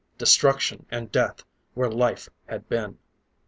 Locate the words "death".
1.11-1.43